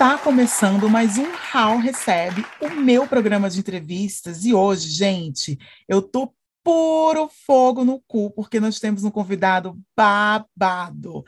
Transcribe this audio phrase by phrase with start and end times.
[0.00, 4.46] Está começando mais um How Recebe, o meu programa de entrevistas.
[4.46, 6.32] E hoje, gente, eu tô
[6.64, 11.22] puro fogo no cu, porque nós temos um convidado babado.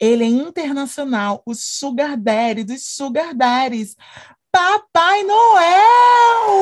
[0.00, 3.94] Ele é internacional, o Sugar Daddy dos Sugar Daddies,
[4.50, 6.54] Papai Noel!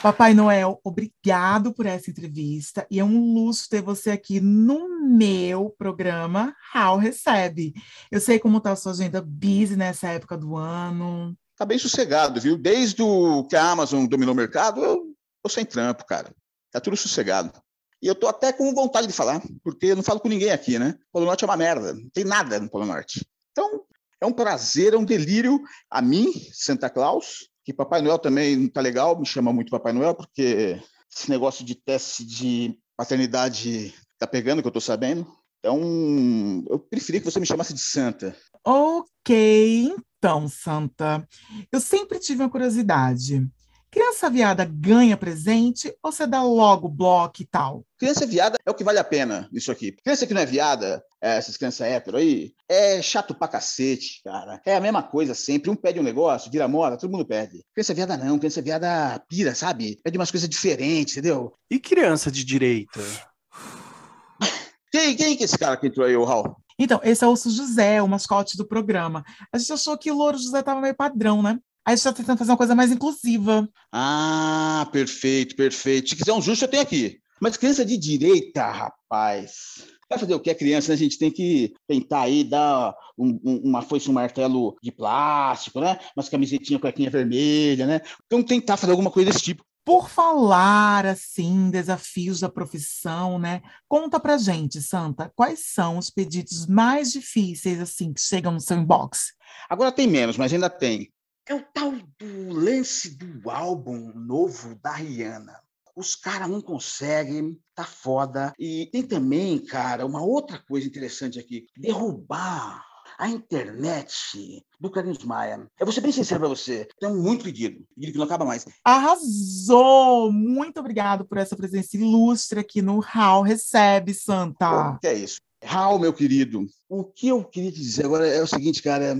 [0.00, 5.74] Papai Noel, obrigado por essa entrevista e é um luxo ter você aqui no meu
[5.76, 7.74] programa How Recebe.
[8.08, 11.36] Eu sei como está a sua agenda busy nessa época do ano.
[11.56, 12.56] Tá bem sossegado, viu?
[12.56, 16.32] Desde o que a Amazon dominou o mercado, eu tô sem trampo, cara.
[16.70, 17.52] Tá tudo sossegado.
[18.00, 20.78] E eu tô até com vontade de falar, porque eu não falo com ninguém aqui,
[20.78, 20.94] né?
[21.08, 23.26] O Polo Norte é uma merda, não tem nada no Polo Norte.
[23.50, 23.82] Então,
[24.20, 28.66] é um prazer, é um delírio a mim, Santa Claus, que Papai Noel também não
[28.66, 30.80] tá legal, me chama muito Papai Noel, porque
[31.14, 35.26] esse negócio de teste de paternidade tá pegando, que eu tô sabendo.
[35.58, 38.34] Então, eu preferia que você me chamasse de Santa.
[38.64, 41.28] Ok, então, Santa.
[41.70, 43.46] Eu sempre tive uma curiosidade.
[43.90, 47.84] Criança viada ganha presente ou você dá logo bloco e tal?
[47.98, 49.92] Criança viada é o que vale a pena nisso aqui.
[49.92, 54.60] Criança que não é viada, é, essas crianças hétero aí, é chato pra cacete, cara.
[54.66, 55.70] É a mesma coisa sempre.
[55.70, 57.64] Um pede um negócio, vira moda, todo mundo pede.
[57.72, 59.98] Criança viada não, criança viada pira, sabe?
[60.04, 61.54] Pede umas coisas diferentes, entendeu?
[61.70, 63.00] E criança de direita?
[64.90, 66.56] Quem, quem que é esse cara que entrou aí, o Raul?
[66.78, 69.22] Então, esse é o José, o mascote do programa.
[69.52, 71.58] A gente achou que o Louro José tava meio padrão, né?
[71.88, 73.66] Aí a gente está tentando fazer uma coisa mais inclusiva.
[73.90, 76.10] Ah, perfeito, perfeito.
[76.10, 77.18] Se quiser um justo, eu tenho aqui.
[77.40, 79.86] Mas criança de direita, rapaz.
[80.06, 80.94] Vai fazer o que é criança, né?
[80.96, 85.80] A gente tem que tentar aí dar um, um, uma foice, um martelo de plástico,
[85.80, 85.98] né?
[86.14, 88.02] Umas camisetinhas com a vermelha, né?
[88.26, 89.64] Então tentar fazer alguma coisa desse tipo.
[89.82, 93.62] Por falar assim, desafios da profissão, né?
[93.88, 98.76] Conta pra gente, Santa, quais são os pedidos mais difíceis assim que chegam no seu
[98.76, 99.32] inbox?
[99.70, 101.10] Agora tem menos, mas ainda tem.
[101.48, 105.58] É o tal do lance do álbum novo da Rihanna.
[105.96, 108.52] Os caras não conseguem, tá foda.
[108.58, 112.84] E tem também, cara, uma outra coisa interessante aqui: derrubar
[113.18, 115.66] a internet do Carlinhos Maia.
[115.80, 118.66] Eu vou ser bem sincero para você, tenho muito pedido, pedido que não acaba mais.
[118.84, 120.30] Arrasou!
[120.30, 124.92] Muito obrigado por essa presença ilustre aqui no Hall Recebe, Santa.
[124.92, 125.40] Pô, que é isso.
[125.64, 129.18] Raul, meu querido, o que eu queria te dizer agora é o seguinte, cara.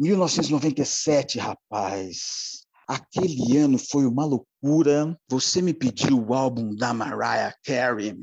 [0.00, 2.64] 1997, rapaz.
[2.88, 5.14] Aquele ano foi uma loucura.
[5.28, 8.16] Você me pediu o álbum da Mariah Carey.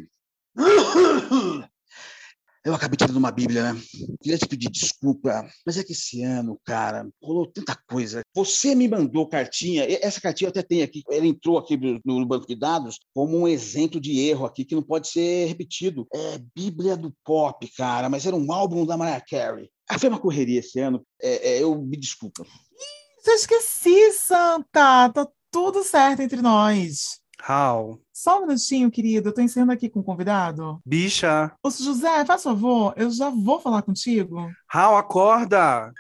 [2.66, 3.82] Eu acabei tirando uma Bíblia, né?
[4.20, 8.24] Queria te pedir desculpa, mas é que esse ano, cara, rolou tanta coisa.
[8.36, 12.48] Você me mandou cartinha, essa cartinha eu até tenho aqui, ela entrou aqui no banco
[12.48, 16.08] de dados como um exemplo de erro aqui que não pode ser repetido.
[16.12, 19.70] É Bíblia do Pop, cara, mas era um álbum da Mariah Carey.
[19.90, 22.44] Ah, foi uma correria esse ano, é, é, eu me desculpa.
[22.44, 25.10] Ih, esqueci, Santa!
[25.10, 27.22] Tá tudo certo entre nós.
[27.48, 28.00] How?
[28.12, 29.30] Só um minutinho, querido.
[29.30, 30.82] Eu tô encerrando aqui com o convidado.
[30.86, 31.52] Bicha.
[31.64, 34.52] Ô, José, faz favor, eu já vou falar contigo.
[34.74, 35.94] How, acorda!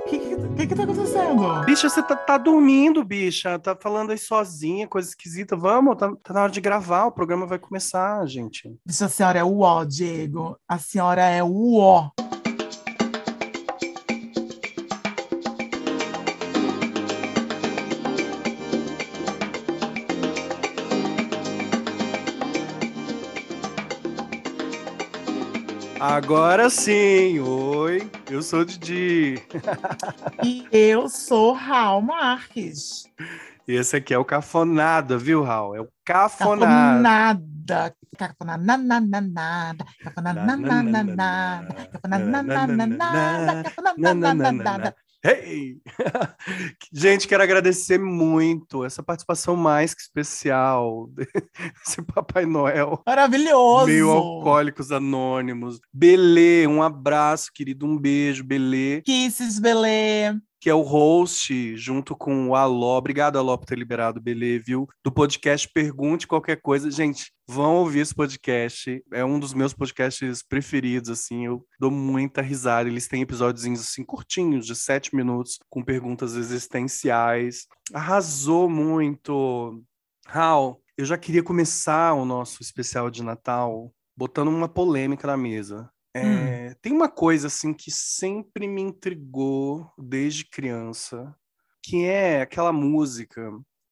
[0.00, 1.64] O que, que, que tá acontecendo?
[1.66, 3.58] Bicha, você tá, tá, dormindo, bicha.
[3.58, 5.54] Tá falando aí sozinha, coisa esquisita.
[5.54, 8.74] Vamos, tá, tá, na hora de gravar, o programa vai começar, gente.
[8.86, 10.56] Bicha, a senhora é o ó, Diego.
[10.66, 12.10] A senhora é o ó.
[26.00, 29.34] Agora sim, oi, eu sou Didi.
[30.42, 33.04] e eu sou Raul Marques.
[33.68, 35.76] E esse aqui é o Cafonada, viu, Raul?
[35.76, 37.36] É o Cafonada.
[37.66, 37.94] Cafonada.
[40.02, 40.46] Cafonada.
[41.92, 43.62] Cafonada.
[44.44, 44.96] Cafonada.
[45.22, 45.76] Hey!
[46.90, 53.02] Gente, quero agradecer muito essa participação mais que especial desse Papai Noel.
[53.06, 53.86] Maravilhoso!
[53.86, 55.78] Meio alcoólicos anônimos.
[55.92, 59.02] Belê, um abraço, querido, um beijo, Belê.
[59.02, 62.98] Kisses, Belê que é o host, junto com o Aló.
[62.98, 64.86] Obrigado, Aló, por ter liberado o Belê, viu?
[65.02, 66.90] Do podcast Pergunte Qualquer Coisa.
[66.90, 69.04] Gente, vão ouvir esse podcast.
[69.12, 71.46] É um dos meus podcasts preferidos, assim.
[71.46, 72.88] Eu dou muita risada.
[72.88, 77.66] Eles têm episódios, assim, curtinhos, de sete minutos, com perguntas existenciais.
[77.92, 79.82] Arrasou muito.
[80.26, 85.90] Raul, eu já queria começar o nosso especial de Natal botando uma polêmica na mesa.
[86.14, 86.74] É, hum.
[86.80, 91.34] Tem uma coisa assim que sempre me intrigou desde criança,
[91.82, 93.50] que é aquela música.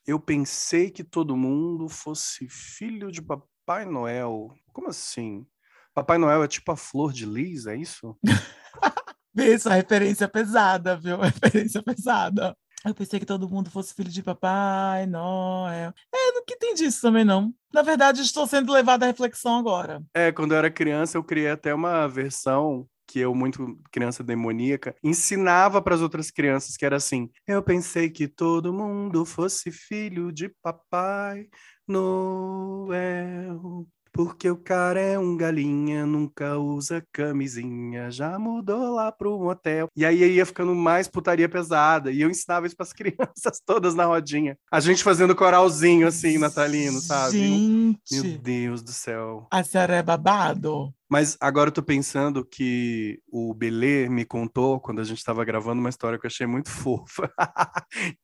[0.09, 4.49] Eu pensei que todo mundo fosse filho de Papai Noel.
[4.73, 5.47] Como assim?
[5.93, 8.17] Papai Noel é tipo a flor de lis, é isso?
[9.37, 11.19] Essa referência é pesada, viu?
[11.21, 12.57] Referência pesada.
[12.87, 15.93] Eu pensei que todo mundo fosse filho de Papai Noel.
[16.15, 17.53] É, não que tem disso também, não.
[17.71, 20.03] Na verdade, estou sendo levada à reflexão agora.
[20.15, 24.95] É, quando eu era criança, eu criei até uma versão que eu, muito criança demoníaca,
[25.03, 30.31] ensinava para as outras crianças que era assim: eu pensei que todo mundo fosse filho
[30.31, 31.49] de Papai
[31.87, 33.87] Noel.
[34.19, 39.87] Porque o cara é um galinha, nunca usa camisinha, já mudou lá pro motel.
[39.95, 42.11] E aí ia ficando mais putaria pesada.
[42.11, 44.59] E eu ensinava isso pras crianças todas na rodinha.
[44.73, 47.39] A gente fazendo coralzinho assim, natalino, sabe?
[47.39, 48.21] Gente!
[48.21, 49.47] Meu Deus do céu.
[49.53, 50.93] A senhora é babado?
[51.09, 55.81] Mas agora eu tô pensando que o Belê me contou, quando a gente estava gravando,
[55.81, 57.33] uma história que eu achei muito fofa.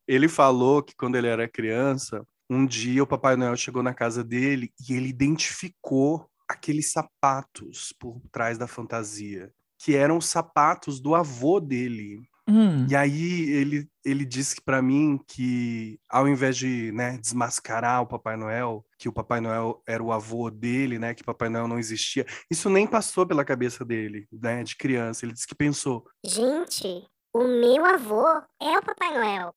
[0.08, 4.22] ele falou que quando ele era criança, um dia o Papai Noel chegou na casa
[4.22, 11.14] dele e ele identificou aqueles sapatos por trás da fantasia, que eram os sapatos do
[11.14, 12.22] avô dele.
[12.46, 12.86] Hum.
[12.86, 18.36] E aí ele, ele disse para mim que ao invés de né, desmascarar o Papai
[18.36, 22.26] Noel, que o Papai Noel era o avô dele, né, que Papai Noel não existia,
[22.50, 25.24] isso nem passou pela cabeça dele, né, de criança.
[25.24, 28.26] Ele disse que pensou: Gente, o meu avô
[28.60, 29.54] é o Papai Noel.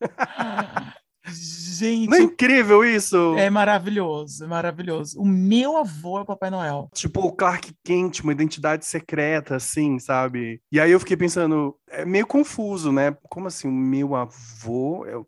[1.26, 3.34] Gente, não é incrível isso?
[3.36, 5.18] é maravilhoso, é maravilhoso.
[5.18, 6.88] O meu avô é o Papai Noel.
[6.92, 10.60] Tipo o Clark Kent, uma identidade secreta, assim, sabe?
[10.70, 13.16] E aí eu fiquei pensando, é meio confuso, né?
[13.28, 15.26] Como assim, o meu avô é o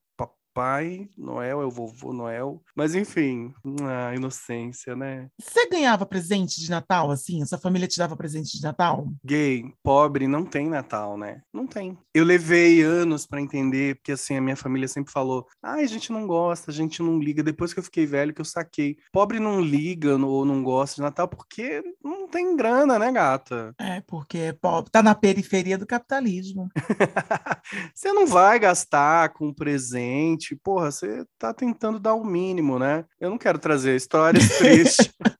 [0.56, 2.62] Papai Noel, é o vovô Noel?
[2.74, 5.28] Mas enfim, a inocência, né?
[5.38, 7.44] Você ganhava presente de Natal, assim?
[7.44, 9.06] Sua família te dava presente de Natal?
[9.22, 11.42] Gay, pobre, não tem Natal, né?
[11.52, 11.98] Não tem.
[12.14, 16.10] Eu levei anos pra entender, porque assim, a minha família sempre falou: ai, a gente
[16.10, 17.42] não gosta, a gente não liga.
[17.42, 18.96] Depois que eu fiquei velho, que eu saquei.
[19.12, 23.74] Pobre não liga ou não gosta de Natal porque não tem grana, né, gata?
[23.78, 24.90] É, porque é pobre.
[24.90, 26.68] Tá na periferia do capitalismo.
[27.94, 33.04] você não vai gastar com presente, porra, você tá tentando dar o mínimo, né?
[33.18, 35.10] Eu não quero trazer histórias tristes.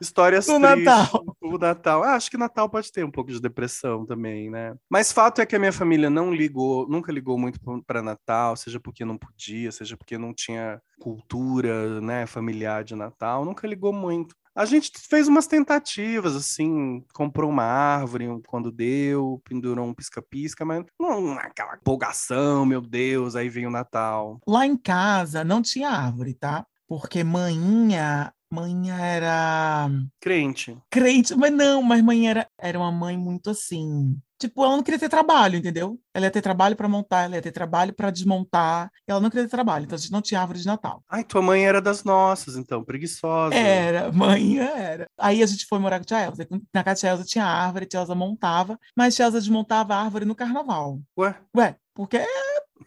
[0.00, 0.84] Histórias No tristes.
[0.84, 1.24] Natal.
[1.40, 2.02] O Natal.
[2.04, 4.76] Ah, acho que Natal pode ter um pouco de depressão também, né?
[4.88, 8.78] Mas fato é que a minha família não ligou, nunca ligou muito para Natal, seja
[8.78, 14.34] porque não podia, seja porque não tinha cultura, né, familiar de Natal, nunca ligou muito.
[14.56, 20.82] A gente fez umas tentativas, assim, comprou uma árvore quando deu, pendurou um pisca-pisca, mas
[20.98, 24.40] não aquela empolgação, meu Deus, aí vem o Natal.
[24.48, 26.66] Lá em casa não tinha árvore, tá?
[26.88, 29.88] Porque manhinha, manhinha era
[30.20, 30.76] Crente.
[30.90, 34.16] crente, mas não, mas mãe era, era uma mãe muito assim.
[34.38, 35.98] Tipo, ela não queria ter trabalho, entendeu?
[36.12, 38.90] Ela ia ter trabalho para montar, ela ia ter trabalho para desmontar.
[39.06, 41.02] Ela não queria ter trabalho, então a gente não tinha árvore de Natal.
[41.08, 43.54] Ai, tua mãe era das nossas, então, preguiçosa.
[43.54, 45.06] Era, mãe era.
[45.18, 46.46] Aí a gente foi morar com a tia Elza.
[46.72, 49.40] Na casa da tia Elza tinha árvore, a tia Elza montava, mas a tia Elza
[49.40, 51.00] desmontava a árvore no carnaval.
[51.18, 52.18] Ué, Ué, porque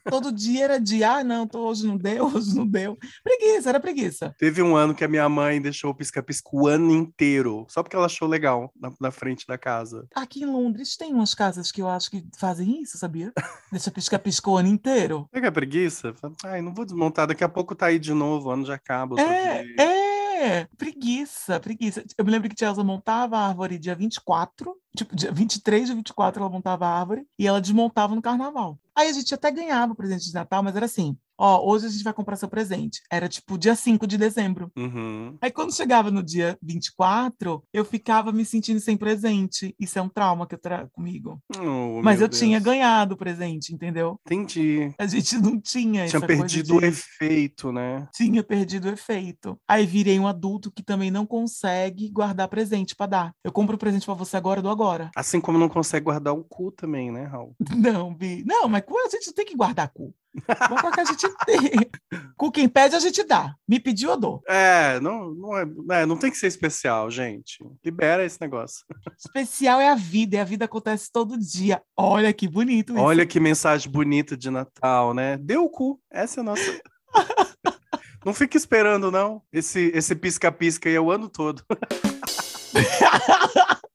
[0.10, 2.98] todo dia era dia, ah, não, tô- hoje não deu, hoje não deu.
[3.24, 4.34] Preguiça, era preguiça.
[4.38, 7.96] teve um ano que a minha mãe deixou o pisca-pisca o ano inteiro, só porque
[7.96, 10.08] ela achou legal na, na frente da casa.
[10.16, 13.32] Aqui em Londres tem umas casas que eu acho que fazem isso, sabia?
[13.72, 15.28] Deixa pisca-pisca o ano inteiro.
[15.32, 16.14] Pega a preguiça?
[16.14, 18.76] Fala, Ai, não vou desmontar, daqui a pouco tá aí de novo, o ano já
[18.76, 19.20] acaba.
[19.20, 19.76] É, vez."
[20.50, 22.04] É, preguiça, preguiça.
[22.18, 25.96] Eu me lembro que tia Elza montava a árvore dia 24, tipo, dia 23 ou
[25.96, 28.80] 24 ela montava a árvore e ela desmontava no carnaval.
[28.96, 31.90] Aí a gente até ganhava o presente de Natal, mas era assim, ó, hoje a
[31.90, 33.02] gente vai comprar seu presente.
[33.12, 34.72] Era tipo dia 5 de dezembro.
[34.78, 35.38] Uhum.
[35.42, 39.74] Aí quando chegava no dia 24, eu ficava me sentindo sem presente.
[39.80, 41.40] Isso é um trauma que eu trago comigo.
[41.58, 42.66] Oh, Mas eu tinha Deus.
[42.76, 44.20] ganhado o presente, entendeu?
[44.26, 44.94] Entendi.
[45.00, 48.08] A gente não tinha Tinha perdido o de- efeito, né?
[48.14, 49.58] tinha perdido o efeito.
[49.68, 53.34] Aí virei um adulto que também não consegue guardar presente para dar.
[53.44, 55.10] Eu compro o presente para você agora, eu dou agora.
[55.16, 57.56] Assim como não consegue guardar o cu também, né, Raul?
[57.76, 58.44] Não, Bi.
[58.46, 60.14] Não, mas cu a gente não tem que guardar cu.
[60.70, 61.72] Vamos com que a gente tem.
[62.38, 63.54] Cu quem pede, a gente dá.
[63.68, 64.42] Me pediu, eu dou.
[64.48, 67.58] É, não, não, é, é, não tem que ser especial, gente.
[67.84, 68.86] Libera esse negócio.
[69.18, 71.82] Especial é a vida, e a vida acontece todo dia.
[71.98, 73.02] Olha que bonito isso.
[73.02, 75.38] Olha que mensagem bonita de Natal, né?
[75.38, 76.00] Deu o cu.
[76.12, 76.82] Essa é a nossa.
[78.26, 79.42] não fica esperando, não.
[79.52, 81.64] Esse esse pisca-pisca aí é o ano todo.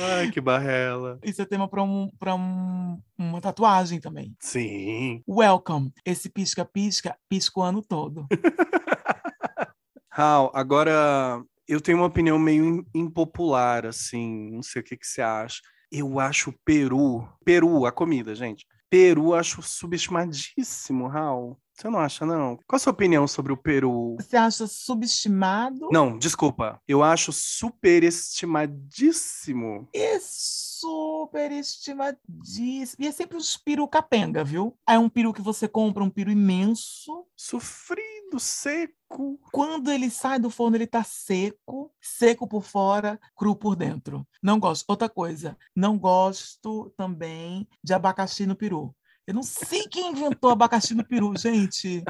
[0.00, 1.18] Ai, que barrela.
[1.22, 4.34] Isso é tema para um, pra um, uma tatuagem também.
[4.40, 5.22] Sim.
[5.28, 5.92] Welcome.
[6.04, 8.26] Esse pisca-pisca, pisca o ano todo.
[10.10, 14.50] Raul, agora eu tenho uma opinião meio im- impopular, assim.
[14.52, 15.60] Não sei o que, que você acha.
[15.90, 17.26] Eu acho peru.
[17.44, 18.66] Peru, a comida, gente.
[18.88, 21.58] Peru acho subestimadíssimo, Raul.
[21.76, 22.56] Você não acha, não?
[22.66, 24.16] Qual a sua opinião sobre o peru?
[24.18, 25.90] Você acha subestimado?
[25.92, 26.80] Não, desculpa.
[26.88, 29.86] Eu acho superestimadíssimo.
[29.92, 33.04] E superestimadíssimo.
[33.04, 34.74] E é sempre um peru capenga, viu?
[34.88, 37.26] É um peru que você compra, um peru imenso.
[37.36, 39.38] Sofrido, seco.
[39.52, 44.26] Quando ele sai do forno, ele tá seco, seco por fora, cru por dentro.
[44.42, 44.86] Não gosto.
[44.88, 48.96] Outra coisa, não gosto também de abacaxi no peru.
[49.26, 52.04] Eu não sei quem inventou abacaxi no peru, gente.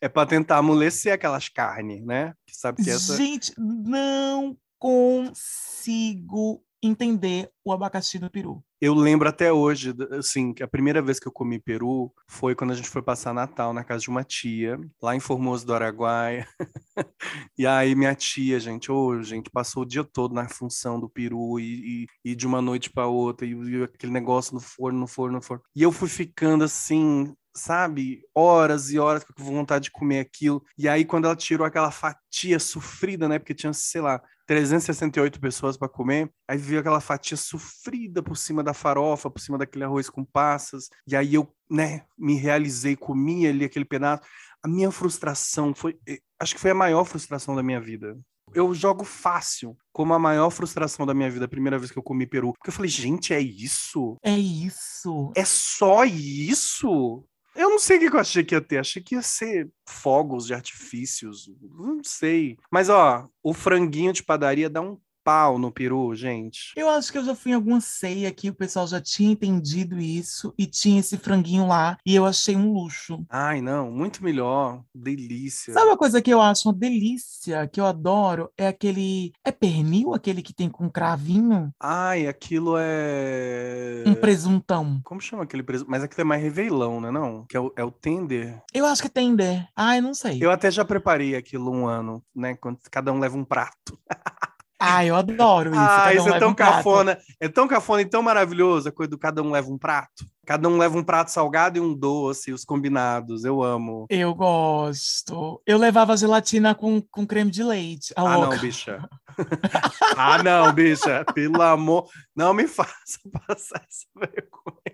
[0.00, 2.34] É para tentar amolecer aquelas carnes, né?
[2.46, 3.16] Que sabe que essa...
[3.16, 8.62] Gente, não consigo entender o abacaxi no peru.
[8.80, 12.72] Eu lembro até hoje, assim, que a primeira vez que eu comi peru foi quando
[12.72, 16.46] a gente foi passar Natal na casa de uma tia, lá em Formoso do Araguaia.
[17.58, 21.58] e aí minha tia, gente, oh, gente, passou o dia todo na função do peru
[21.58, 25.06] e, e, e de uma noite para outra, e, e aquele negócio no forno, no
[25.06, 25.62] forno, no forno.
[25.74, 30.62] E eu fui ficando assim, sabe, horas e horas com vontade de comer aquilo.
[30.76, 33.38] E aí, quando ela tirou aquela fatia sofrida, né?
[33.38, 38.62] Porque tinha, sei lá, 368 pessoas para comer, aí viu aquela fatia sofrida por cima
[38.62, 40.88] da farofa, por cima daquele arroz com passas.
[41.06, 44.22] E aí eu, né, me realizei, comi ali aquele pedaço.
[44.62, 48.18] A minha frustração foi, eh, acho que foi a maior frustração da minha vida.
[48.54, 52.02] Eu jogo fácil como a maior frustração da minha vida, a primeira vez que eu
[52.02, 52.52] comi peru.
[52.52, 54.16] Porque eu falei, gente, é isso?
[54.22, 55.32] É isso?
[55.34, 57.24] É só isso?
[57.54, 58.78] Eu não sei o que eu achei que ia ter.
[58.78, 61.50] Achei que ia ser fogos de artifícios.
[61.60, 62.56] Não sei.
[62.70, 66.72] Mas, ó, o franguinho de padaria dá um pau no peru, gente.
[66.76, 69.98] Eu acho que eu já fui em alguma ceia que o pessoal já tinha entendido
[69.98, 73.24] isso e tinha esse franguinho lá e eu achei um luxo.
[73.28, 74.82] Ai, não, muito melhor.
[74.94, 75.74] Delícia.
[75.74, 78.50] Sabe uma coisa que eu acho uma delícia, que eu adoro?
[78.56, 79.32] É aquele.
[79.44, 81.72] É pernil, aquele que tem com cravinho?
[81.80, 84.04] Ai, aquilo é.
[84.06, 85.00] Um presuntão.
[85.04, 85.90] Como chama aquele presunto?
[85.90, 87.10] Mas aquilo é mais reveilão, né?
[87.10, 87.44] Não?
[87.46, 88.62] Que é o, é o tender.
[88.72, 89.68] Eu acho que é tender.
[89.76, 90.38] Ai, não sei.
[90.40, 92.54] Eu até já preparei aquilo um ano, né?
[92.54, 93.98] Quando cada um leva um prato.
[94.84, 95.78] Ah, eu adoro isso.
[95.80, 97.16] Ah, isso é tão um cafona.
[97.38, 100.26] É tão cafona e tão maravilhoso a coisa do cada um leva um prato.
[100.44, 103.44] Cada um leva um prato salgado e um doce, os combinados.
[103.44, 104.06] Eu amo.
[104.10, 105.62] Eu gosto.
[105.64, 108.12] Eu levava gelatina com, com creme de leite.
[108.16, 108.56] ah, louca.
[108.56, 109.08] não, bicha.
[110.16, 111.24] ah, não, bicha.
[111.32, 112.08] Pelo amor.
[112.34, 114.91] Não me faça passar essa vergonha.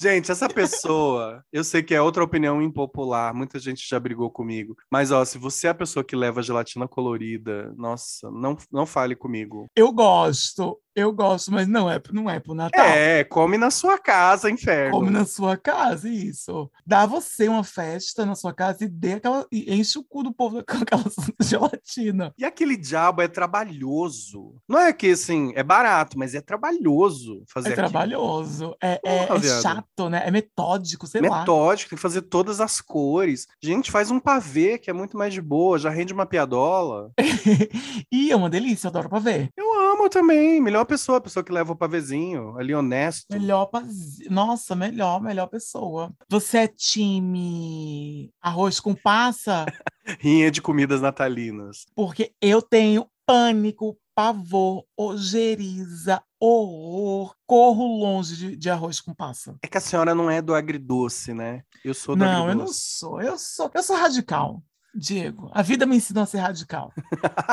[0.00, 4.76] Gente, essa pessoa, eu sei que é outra opinião impopular, muita gente já brigou comigo,
[4.90, 9.14] mas ó, se você é a pessoa que leva gelatina colorida, nossa, não, não fale
[9.14, 9.66] comigo.
[9.76, 12.84] Eu gosto, eu gosto, mas não é, não é pro Natal.
[12.84, 14.90] É, come na sua casa, inferno.
[14.98, 16.70] Come na sua casa, isso.
[16.86, 19.46] Dá você uma festa na sua casa e dê aquela.
[19.52, 21.04] E enche o cu do povo com aquela
[21.40, 22.34] gelatina.
[22.36, 24.56] E aquele diabo é trabalhoso.
[24.68, 27.88] Não é que assim, é barato, mas é trabalhoso fazer É aquilo.
[27.88, 28.76] trabalhoso.
[28.82, 30.22] É, é, Porra, é chato, né?
[30.26, 31.40] É metódico, sei metódico, lá.
[31.40, 33.46] Metódico, tem que fazer todas as cores.
[33.62, 37.12] Gente, faz um pavê que é muito mais de boa, já rende uma piadola.
[38.10, 39.48] e é uma delícia, eu adoro pavê.
[39.56, 39.67] Eu
[39.98, 40.60] amo também.
[40.60, 43.26] Melhor pessoa, a pessoa que leva o pavezinho, ali honesto.
[43.30, 44.30] Melhor pavezinho.
[44.30, 46.12] Nossa, melhor, melhor pessoa.
[46.28, 49.66] Você é time arroz com passa?
[50.20, 51.84] Rinha de comidas natalinas.
[51.94, 59.56] Porque eu tenho pânico, pavor, ojeriza, horror, corro longe de, de, arroz com passa.
[59.62, 61.62] É que a senhora não é do agridoce, né?
[61.84, 62.54] Eu sou do não, agridoce.
[62.54, 63.20] Não, eu não sou.
[63.20, 64.62] Eu sou, eu sou radical.
[64.98, 66.92] Diego, a vida me ensinou a ser radical.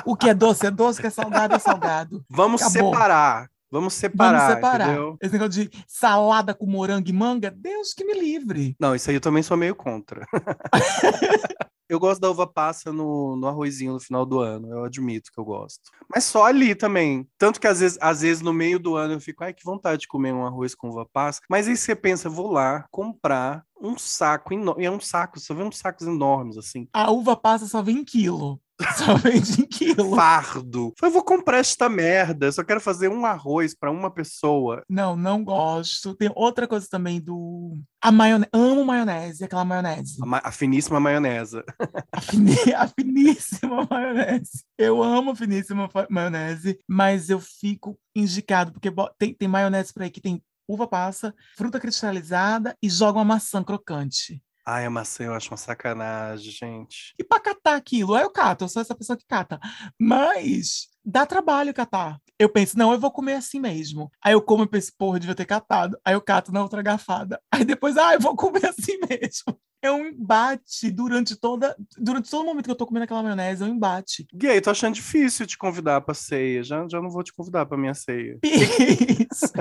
[0.06, 2.25] O que é doce é doce, o que é salgado é salgado.
[2.30, 2.92] Vamos Acabou.
[2.92, 3.50] separar.
[3.72, 4.88] Vamos separar, Vamos separar.
[4.88, 5.18] Entendeu?
[5.22, 8.75] Esse negócio de salada com morango e manga, Deus que me livre.
[8.80, 10.25] Não, isso aí eu também sou meio contra.
[11.90, 15.40] eu gosto da uva passa no, no arrozinho no final do ano, eu admito que
[15.40, 15.92] eu gosto.
[16.10, 17.28] Mas só ali também.
[17.38, 20.02] Tanto que às vezes, às vezes no meio do ano eu fico, ai, que vontade
[20.02, 21.42] de comer um arroz com uva passa.
[21.50, 24.86] Mas aí você pensa, vou lá comprar um saco enorme.
[24.86, 26.88] É um saco, só vem uns sacos enormes, assim.
[26.94, 28.60] A uva passa só vem em quilo.
[28.98, 30.15] Só vende em quilo.
[30.15, 30.94] Fardo.
[31.01, 32.48] Eu vou comprar esta merda.
[32.48, 34.84] Eu só quero fazer um arroz para uma pessoa.
[34.89, 36.13] Não, não gosto.
[36.13, 37.77] Tem outra coisa também do.
[38.01, 38.50] A maionese.
[38.51, 40.18] Amo maionese, aquela maionese.
[40.22, 40.42] A, ma...
[40.44, 41.63] a finíssima maionese.
[42.12, 42.46] A, fin...
[42.75, 44.65] a, finíssima maionese.
[44.77, 50.12] Eu amo a finíssima maionese, mas eu fico indicado, porque tem, tem maionese por aí
[50.12, 54.42] que tem uva passa, fruta cristalizada e joga uma maçã crocante.
[54.68, 57.14] Ai, a maçã eu acho uma sacanagem, gente.
[57.20, 58.16] E pra catar aquilo?
[58.16, 59.60] Aí eu cato, eu sou essa pessoa que cata.
[60.00, 62.20] Mas dá trabalho catar.
[62.40, 64.12] Eu penso, não, eu vou comer assim mesmo.
[64.24, 65.98] Aí eu como e penso, porra, eu devia ter catado.
[66.04, 67.40] Aí eu cato na outra garfada.
[67.52, 69.58] Aí depois, ah, eu vou comer assim mesmo.
[69.84, 71.76] É um embate durante toda.
[71.96, 74.26] Durante todo o momento que eu tô comendo aquela maionese, é um embate.
[74.34, 76.64] Gay, tô achando difícil te convidar pra ceia.
[76.64, 78.40] Já, já não vou te convidar pra minha ceia.
[78.44, 79.54] Isso.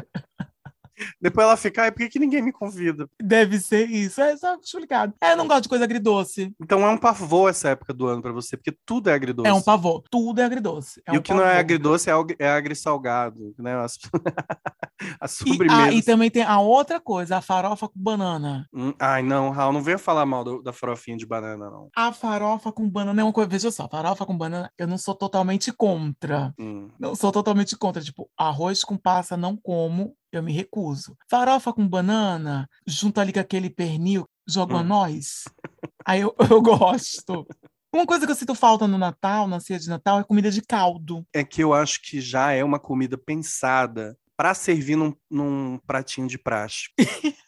[1.25, 3.09] Depois ela fica, ai, por que, que ninguém me convida?
[3.21, 4.21] Deve ser isso.
[4.21, 5.15] É só explicado.
[5.23, 6.55] É, eu não gosto de coisa agridoce.
[6.63, 9.49] Então é um pavor essa época do ano pra você, porque tudo é agridoce.
[9.49, 10.03] É um pavor.
[10.11, 11.01] Tudo é agridoce.
[11.07, 11.61] É e um o que não é pavor.
[11.61, 13.75] agridoce é, é agrissalgado, né?
[13.77, 13.99] As,
[15.21, 15.95] as E, ah, sobremesas.
[15.95, 18.67] e também tem a outra coisa, a farofa com banana.
[18.73, 21.89] Hum, ai, não, Raul, não venha falar mal do- da farofinha de banana, não.
[21.97, 23.49] A farofa com banana é uma coisa.
[23.49, 26.53] Veja só, farofa com banana, eu não sou totalmente contra.
[26.59, 26.91] Hum.
[26.99, 28.03] Não sou totalmente contra.
[28.03, 31.17] Tipo, arroz com passa não como, eu me recuso.
[31.29, 34.85] Farofa com banana, junto ali com aquele pernil, joga Hum.
[34.85, 35.45] noz.
[36.05, 37.47] Aí eu, eu gosto.
[37.93, 40.61] Uma coisa que eu sinto falta no Natal, na ceia de Natal, é comida de
[40.61, 41.25] caldo.
[41.33, 46.27] É que eu acho que já é uma comida pensada pra servir num, num pratinho
[46.27, 46.93] de plástico.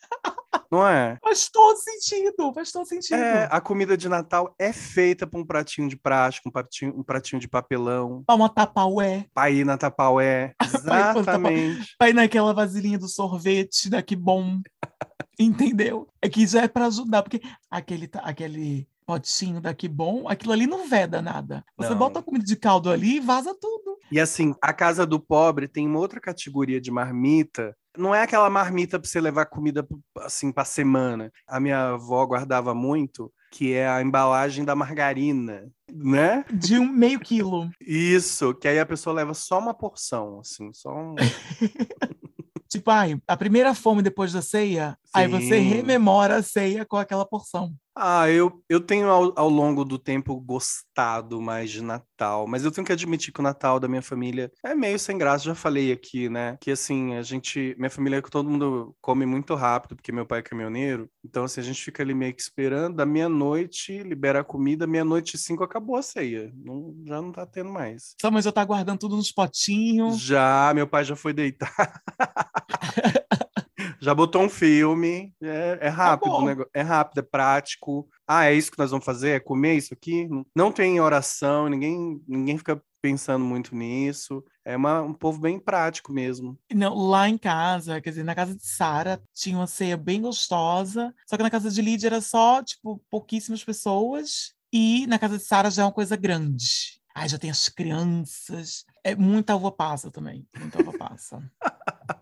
[0.70, 1.18] não é?
[1.22, 3.16] Faz todo sentido, faz todo sentido.
[3.16, 7.02] É, a comida de Natal é feita para um pratinho de plástico, um pratinho, um
[7.02, 10.54] pratinho de papelão, Pra uma tapaué, pra ir na Tapaué.
[10.62, 11.94] Exatamente.
[11.98, 14.60] pra ir naquela vasilhinha do sorvete, da que bom.
[15.38, 16.08] Entendeu?
[16.22, 20.66] É que já é pra ajudar, porque aquele, aquele potinho da que bom, aquilo ali
[20.66, 21.64] não veda nada.
[21.76, 21.98] Você Não.
[21.98, 23.96] bota a comida de caldo ali e vaza tudo.
[24.10, 27.76] E assim, a casa do pobre tem uma outra categoria de marmita.
[27.96, 29.86] Não é aquela marmita para você levar comida
[30.18, 31.32] assim para semana.
[31.46, 36.44] A minha avó guardava muito, que é a embalagem da margarina, né?
[36.52, 37.70] De um meio quilo.
[37.80, 41.14] Isso, que aí a pessoa leva só uma porção, assim, só um.
[42.68, 45.68] Tipo, ai, a primeira fome depois da ceia, aí você Sim.
[45.68, 47.74] rememora a ceia com aquela porção.
[47.98, 52.70] Ah, eu, eu tenho ao, ao longo do tempo gostado mais de Natal, mas eu
[52.70, 55.90] tenho que admitir que o Natal da minha família é meio sem graça, já falei
[55.90, 56.58] aqui, né?
[56.60, 60.42] Que assim, a gente, minha família, todo mundo come muito rápido, porque meu pai é
[60.42, 64.86] caminhoneiro, então assim, a gente fica ali meio que esperando, da meia-noite, libera a comida,
[64.86, 68.14] meia-noite e cinco acabou a ceia, não, já não tá tendo mais.
[68.20, 70.20] Só, mas eu tá guardando tudo nos potinhos.
[70.20, 72.02] Já, meu pai já foi deitar.
[74.00, 76.42] Já botou um filme, é, é rápido bom.
[76.42, 78.08] o negócio, é rápido, é prático.
[78.26, 79.30] Ah, é isso que nós vamos fazer?
[79.30, 80.28] É comer isso aqui?
[80.54, 84.44] Não tem oração, ninguém, ninguém fica pensando muito nisso.
[84.64, 86.58] É uma, um povo bem prático mesmo.
[86.72, 91.14] Não, lá em casa, quer dizer, na casa de Sara tinha uma ceia bem gostosa,
[91.28, 95.44] só que na casa de Lídia era só, tipo, pouquíssimas pessoas, e na casa de
[95.44, 97.00] Sara já é uma coisa grande.
[97.14, 101.40] Aí já tem as crianças, é muita uva passa também, muita uva passa.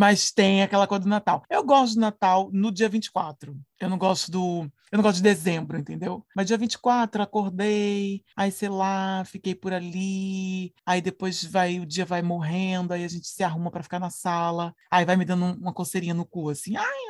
[0.00, 1.42] Mas tem aquela coisa do Natal.
[1.50, 3.54] Eu gosto do Natal no dia 24.
[3.78, 4.62] Eu não gosto do.
[4.90, 6.24] Eu não gosto de dezembro, entendeu?
[6.34, 12.06] Mas dia 24, acordei, aí sei lá, fiquei por ali, aí depois vai, o dia
[12.06, 15.44] vai morrendo, aí a gente se arruma para ficar na sala, aí vai me dando
[15.44, 17.09] um- uma coceirinha no cu, assim, ai,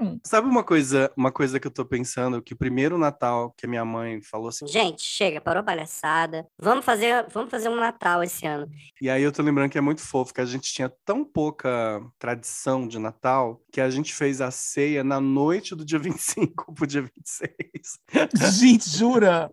[0.00, 0.18] Natal.
[0.24, 2.42] Sabe uma coisa, uma coisa que eu tô pensando?
[2.42, 6.46] Que o primeiro Natal que a minha mãe falou assim, Gente, chega, parou a palhaçada.
[6.58, 8.68] Vamos fazer, vamos fazer um Natal esse ano.
[9.00, 12.00] E aí eu tô lembrando que é muito fofo, que a gente tinha tão pouca
[12.18, 16.86] tradição de Natal que a gente fez a ceia na noite do dia 25 pro
[16.86, 17.50] dia 26.
[18.58, 19.50] Gente, jura?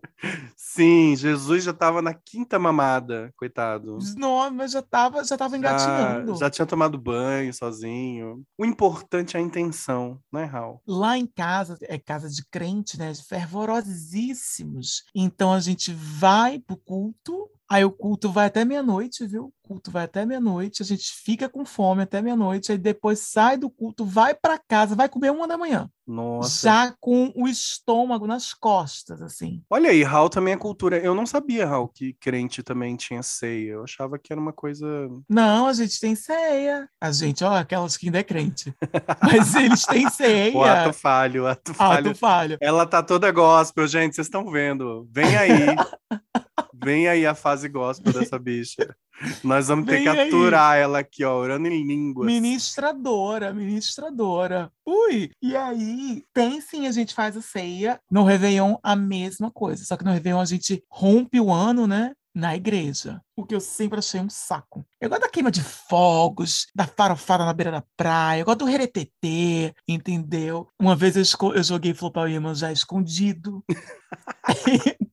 [0.55, 3.97] Sim, Jesus já tava na quinta mamada, coitado.
[4.17, 6.35] Não, mas já tava, já tava Já, engatinhando.
[6.35, 8.41] já tinha tomado banho sozinho.
[8.57, 10.81] O importante é a intenção, né, Raul?
[10.87, 13.13] Lá em casa, é casa de crente, né?
[13.13, 15.03] Fervorosíssimos.
[15.13, 19.45] Então a gente vai pro culto, aí o culto vai até meia-noite, viu?
[19.45, 23.57] O culto vai até meia-noite, a gente fica com fome até meia-noite, aí depois sai
[23.57, 26.67] do culto, vai para casa, vai comer uma da manhã, Nossa.
[26.67, 29.63] já com o estômago nas costas, assim.
[29.69, 30.97] Olha aí, Raul também é cultura.
[30.97, 33.73] Eu não sabia, Raul, que crente também tinha ceia.
[33.73, 34.85] Eu achava que era uma coisa.
[35.29, 36.87] Não, a gente tem ceia.
[37.01, 38.73] A gente, ó, aquelas que ainda é crente.
[39.23, 40.55] Mas eles têm ceia.
[40.55, 42.09] O ato falho, o ato falho.
[42.09, 42.57] Ato falho.
[42.61, 44.15] Ela tá toda gospel, gente.
[44.15, 45.07] Vocês estão vendo.
[45.11, 45.49] Vem aí.
[46.73, 48.95] Vem aí a fase gospel dessa bicha.
[49.43, 50.27] Nós vamos ter Vem que aí.
[50.27, 52.25] aturar ela aqui, ó, orando em línguas.
[52.25, 54.71] Ministradora, ministradora.
[54.85, 55.31] Ui!
[55.41, 57.99] E aí, tem sim, a gente faz a ceia.
[58.09, 59.85] No Réveillon, a mesma coisa.
[59.85, 62.13] Só que no Réveillon a gente rompe o ano, né?
[62.35, 63.21] Na igreja.
[63.37, 64.83] O que eu sempre achei um saco.
[64.99, 68.65] Eu gosto da queima de fogos, da farofada na beira da praia, eu gosto do
[68.65, 70.67] reretetê, entendeu?
[70.81, 73.63] Uma vez eu, eu joguei flopar já escondido.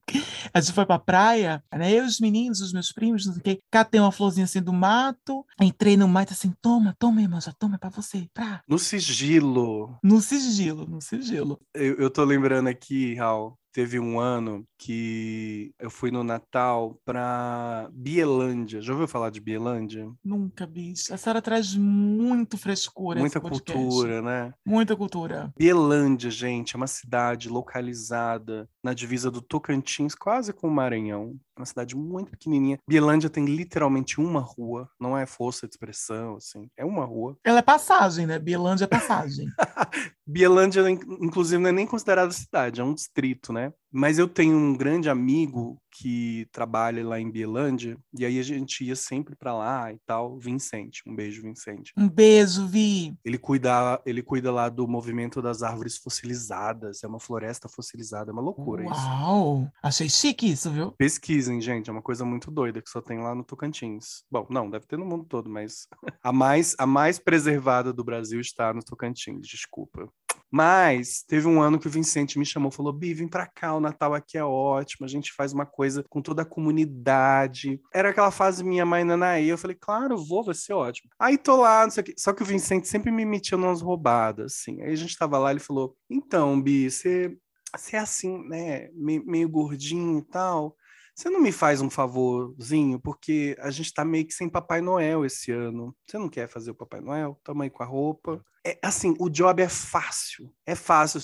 [0.53, 1.91] A gente foi pra praia, né?
[1.91, 3.59] Eu, os meninos, os meus primos, não sei o quê.
[3.71, 7.75] Catei uma florzinha assim do mato, entrei no mato assim, toma, toma, irmã, já toma,
[7.75, 8.27] é pra você.
[8.33, 8.61] Pra.
[8.67, 9.97] No sigilo.
[10.03, 11.59] No sigilo, no sigilo.
[11.73, 17.87] Eu, eu tô lembrando aqui, Raul, teve um ano que eu fui no Natal pra
[17.93, 18.81] Bielândia.
[18.81, 20.09] Já ouviu falar de Bielândia?
[20.23, 21.13] Nunca, bicho.
[21.13, 23.19] A senhora traz muito frescura.
[23.19, 24.53] Muita cultura, né?
[24.65, 25.53] Muita cultura.
[25.57, 31.35] Bielândia, gente, é uma cidade localizada na divisa do Tocantins, quase com o Maranhão.
[31.57, 32.79] Uma cidade muito pequenininha.
[32.89, 36.67] Bielândia tem literalmente uma rua, não é força de expressão, assim.
[36.75, 37.37] É uma rua.
[37.43, 38.39] Ela é passagem, né?
[38.39, 39.47] Bielândia é passagem.
[40.25, 43.60] Bielândia, in- inclusive, não é nem considerada cidade, é um distrito, né?
[43.91, 48.85] Mas eu tenho um grande amigo que trabalha lá em Bielândia, e aí a gente
[48.85, 51.03] ia sempre pra lá e tal, Vicente.
[51.05, 51.91] Um beijo, Vicente.
[51.97, 53.13] um beijo, Vi.
[53.25, 58.33] Ele cuida, ele cuida lá do movimento das árvores fossilizadas, é uma floresta fossilizada, é
[58.33, 58.93] uma loucura isso.
[58.93, 59.69] Uau!
[59.83, 60.93] Achei chique isso, viu?
[60.93, 64.23] Pesquisem, gente, é uma coisa muito doida que só tem lá no Tocantins.
[64.31, 65.87] Bom, não, deve ter no mundo todo, mas
[66.23, 70.09] a mais, a mais preservada do Brasil está no Tocantins, desculpa.
[70.51, 74.13] Mas teve um ano que o Vicente me chamou, falou: Bi, vem pra o Natal
[74.13, 77.79] aqui é ótimo, a gente faz uma coisa com toda a comunidade.
[77.93, 81.09] Era aquela fase minha mãe Nanaí, eu falei: claro, vou, vai ser ótimo.
[81.19, 82.13] Aí tô lá, não sei o quê.
[82.17, 84.81] Só que o Vicente sempre me metia umas roubadas, assim.
[84.81, 87.37] Aí a gente tava lá, ele falou: então, Bi, você
[87.75, 90.75] você é assim, né, meio, meio gordinho e tal.
[91.15, 95.25] Você não me faz um favorzinho, porque a gente tá meio que sem Papai Noel
[95.25, 95.95] esse ano.
[96.05, 97.39] Você não quer fazer o Papai Noel?
[97.43, 98.43] Tamo aí com a roupa.
[98.65, 100.51] É assim, o job é fácil.
[100.65, 101.21] É fácil.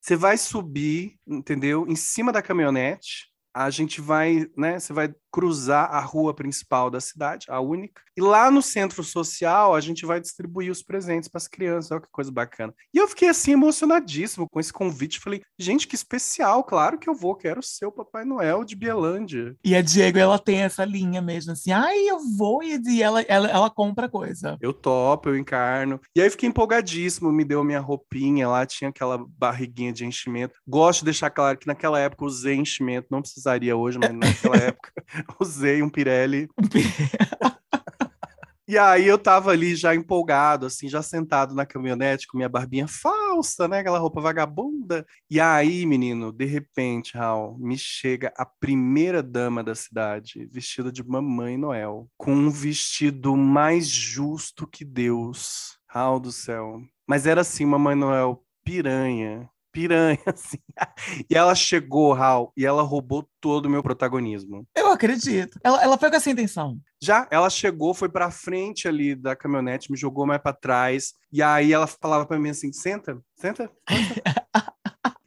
[0.00, 1.86] Você vai subir, entendeu?
[1.88, 3.28] Em cima da caminhonete.
[3.58, 4.78] A gente vai, né?
[4.78, 8.02] Você vai cruzar a rua principal da cidade, a única.
[8.16, 11.90] E lá no centro social, a gente vai distribuir os presentes para as crianças.
[11.90, 12.74] Olha que coisa bacana.
[12.92, 15.20] E eu fiquei assim emocionadíssimo com esse convite.
[15.20, 16.64] Falei, gente, que especial.
[16.64, 17.34] Claro que eu vou.
[17.34, 19.56] Quero ser o Papai Noel de Bielândia.
[19.64, 23.48] E a Diego, ela tem essa linha mesmo, assim, ai, eu vou, e ela, ela,
[23.48, 24.56] ela compra coisa.
[24.60, 26.00] Eu topo, eu encarno.
[26.14, 30.58] E aí fiquei empolgadíssimo, me deu minha roupinha lá, tinha aquela barriguinha de enchimento.
[30.66, 34.92] Gosto de deixar claro que naquela época usei enchimento, não precisaria hoje, mas naquela época
[35.40, 36.48] usei um Pirelli.
[38.66, 42.86] E aí eu tava ali já empolgado, assim, já sentado na caminhonete com minha barbinha
[42.86, 43.78] falsa, né?
[43.78, 45.06] Aquela roupa vagabunda.
[45.30, 51.02] E aí, menino, de repente, Raul, me chega a primeira dama da cidade, vestida de
[51.02, 55.78] Mamãe Noel, com um vestido mais justo que Deus.
[55.88, 56.82] Raul do céu.
[57.08, 59.48] Mas era assim, Mamãe Noel piranha.
[59.78, 60.58] Piranha, assim.
[61.30, 64.66] E ela chegou, Raul, e ela roubou todo o meu protagonismo.
[64.74, 65.56] Eu acredito.
[65.62, 66.76] Ela, ela foi com essa intenção.
[67.00, 71.12] Já ela chegou, foi pra frente ali da caminhonete, me jogou mais pra trás.
[71.32, 73.70] E aí ela falava pra mim assim: senta, senta.
[73.88, 74.34] senta."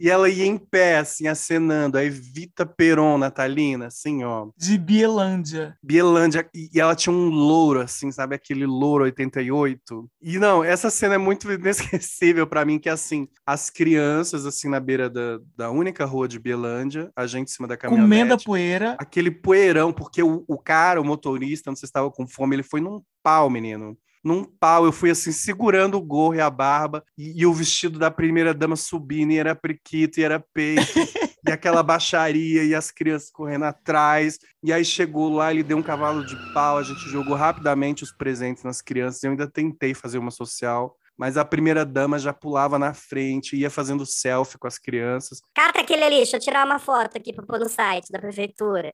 [0.02, 1.96] e ela ia em pé, assim, acenando.
[1.96, 4.48] A Evita Peron, Natalina, assim, ó.
[4.58, 5.78] De Bielândia.
[5.84, 6.50] Bielândia.
[6.56, 8.34] E ela tinha um louro, assim, sabe?
[8.34, 10.10] Aquele louro 88.
[10.20, 14.70] E não, essa cena é muito inesquecível pra mim, que é assim: as crianças, assim,
[14.70, 18.34] na beira da, da única rua de Bielândia, a gente em cima da caminhonete Comendo
[18.34, 18.96] a poeira.
[19.00, 22.64] aquele poeirão, porque o, o cara, o motorista, não sei se estava com fome, ele
[22.64, 23.96] foi num pau, menino.
[24.24, 27.98] Num pau, eu fui assim, segurando o gorro e a barba, e, e o vestido
[27.98, 30.82] da primeira dama subindo, e era priquito, e era peito,
[31.48, 34.38] e aquela baixaria, e as crianças correndo atrás.
[34.64, 38.12] E aí chegou lá, ele deu um cavalo de pau, a gente jogou rapidamente os
[38.12, 39.24] presentes nas crianças.
[39.24, 43.70] Eu ainda tentei fazer uma social, mas a primeira dama já pulava na frente, ia
[43.70, 45.40] fazendo selfie com as crianças.
[45.54, 48.92] Cata aquele ali, deixa eu tirar uma foto aqui pra pôr no site da prefeitura.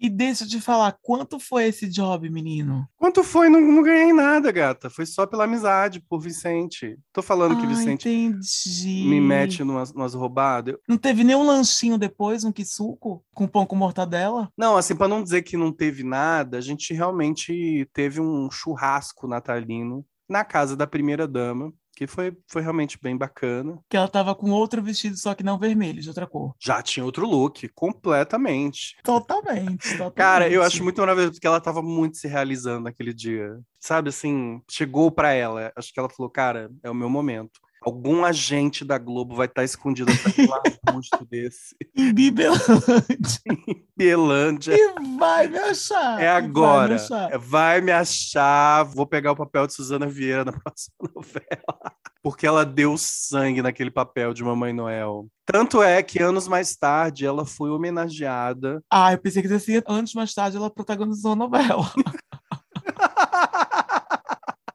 [0.00, 2.86] E deixa eu te falar, quanto foi esse job, menino?
[2.96, 3.48] Quanto foi?
[3.48, 4.88] Não, não ganhei nada, gata.
[4.88, 6.96] Foi só pela amizade, por Vicente.
[7.12, 9.04] Tô falando que Ah, Vicente entendi.
[9.08, 10.76] me mete numas, numas roubadas.
[10.88, 14.48] Não teve nenhum lanchinho depois, um quisuco com pão com mortadela?
[14.56, 19.26] Não, assim, pra não dizer que não teve nada, a gente realmente teve um churrasco
[19.26, 23.76] natalino na casa da primeira dama, que foi, foi realmente bem bacana.
[23.88, 26.54] Que ela tava com outro vestido, só que não vermelho, de outra cor.
[26.60, 28.96] Já tinha outro look, completamente.
[29.02, 30.14] Totalmente, totalmente.
[30.14, 33.58] Cara, eu acho muito maravilhoso porque ela tava muito se realizando naquele dia.
[33.80, 35.72] Sabe assim, chegou pra ela.
[35.74, 37.58] Acho que ela falou, cara, é o meu momento.
[37.82, 41.76] Algum agente da Globo vai estar escondido atrás de um arbusto desse.
[41.96, 42.58] Em Bibelândia.
[43.96, 44.74] Bielândia.
[44.74, 46.20] E vai me achar.
[46.20, 46.94] É e vai me agora.
[46.96, 47.32] achar.
[47.32, 48.82] É, Vai me achar.
[48.84, 51.92] Vou pegar o papel de Suzana Vieira na próxima novela.
[52.22, 55.28] Porque ela deu sangue naquele papel de Mamãe Noel.
[55.46, 58.82] Tanto é que anos mais tarde ela foi homenageada.
[58.90, 61.90] Ah, eu pensei que assim, anos mais tarde ela protagonizou a novela.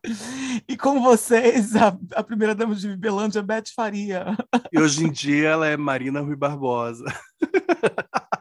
[0.67, 4.37] E com vocês, a, a primeira dama de Bibelândia, Beth Faria.
[4.71, 7.05] E hoje em dia ela é Marina Rui Barbosa.